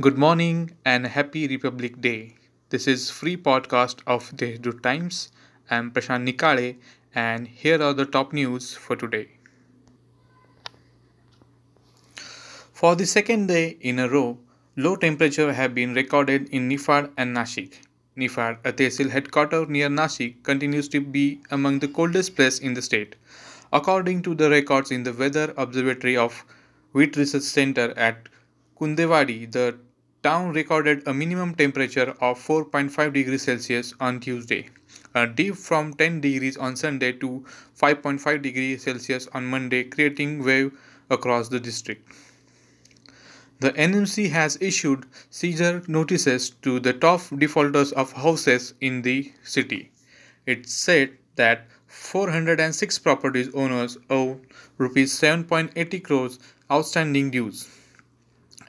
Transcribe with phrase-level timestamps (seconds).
[0.00, 2.34] Good morning and happy Republic Day.
[2.70, 5.30] This is free podcast of Deshdoot Times.
[5.70, 6.78] I'm Prashant Nikale
[7.14, 9.28] and here are the top news for today.
[12.72, 14.36] For the second day in a row,
[14.76, 17.74] low temperature have been recorded in Nifad and Nashik.
[18.18, 22.82] Nifad, a tehsil headquarter near Nashik, continues to be among the coldest place in the
[22.82, 23.14] state.
[23.72, 26.44] According to the records in the Weather Observatory of
[26.90, 28.28] Wheat Research Center at
[28.76, 29.78] Kundewadi, the
[30.24, 34.68] town recorded a minimum temperature of 4.5 degrees Celsius on Tuesday,
[35.14, 37.44] a dip from 10 degrees on Sunday to
[37.80, 40.76] 5.5 degrees Celsius on Monday, creating wave
[41.08, 42.10] across the district.
[43.60, 49.92] The NMC has issued seizure notices to the top defaulters of houses in the city.
[50.46, 54.40] It said that 406 properties owners owe
[54.78, 56.40] rupees 7.80 crores
[56.72, 57.68] outstanding dues.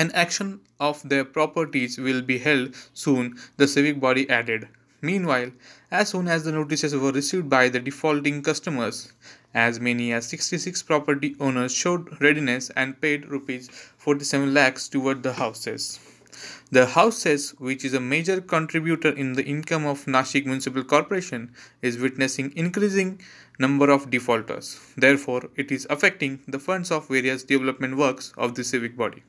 [0.00, 4.66] An action of their properties will be held soon, the civic body added.
[5.02, 5.50] Meanwhile,
[5.90, 9.12] as soon as the notices were received by the defaulting customers,
[9.52, 15.34] as many as 66 property owners showed readiness and paid rupees 47 lakhs toward the
[15.34, 16.00] houses.
[16.70, 21.98] The houses, which is a major contributor in the income of Nashik Municipal Corporation, is
[21.98, 23.20] witnessing increasing
[23.58, 24.80] number of defaulters.
[24.96, 29.24] Therefore, it is affecting the funds of various development works of the civic body.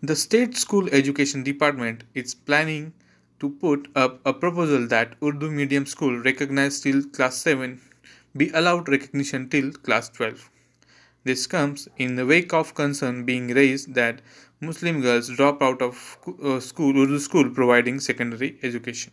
[0.00, 2.92] The State School Education Department is planning
[3.40, 7.80] to put up a proposal that Urdu medium school recognized till class 7
[8.36, 10.50] be allowed recognition till class 12.
[11.24, 14.22] This comes in the wake of concern being raised that
[14.60, 19.12] Muslim girls drop out of uh, school Urdu school providing secondary education.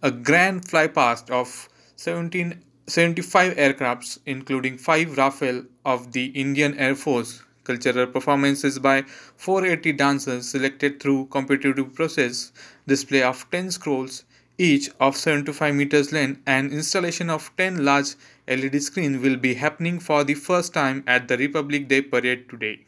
[0.00, 7.42] A grand flypast of 17, 75 aircrafts, including 5 Rafale of the Indian Air Force,
[7.64, 9.02] cultural performances by
[9.36, 12.52] 480 dancers selected through competitive process,
[12.86, 14.24] display of 10 scrolls,
[14.58, 18.14] each of 75 meters length, and installation of 10 large
[18.46, 22.84] LED screen will be happening for the first time at the Republic Day parade today.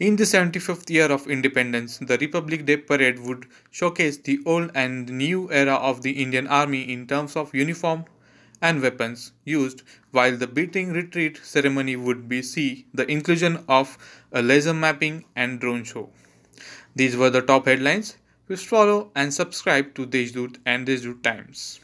[0.00, 5.08] In the 75th year of independence, the Republic Day parade would showcase the old and
[5.08, 8.04] new era of the Indian Army in terms of uniform
[8.68, 13.98] and weapons used, while the beating retreat ceremony would be see the inclusion of
[14.32, 16.08] a laser mapping and drone show.
[16.96, 18.16] These were the top headlines.
[18.46, 21.80] Please follow and subscribe to Deshdoot and Deshdoot Times.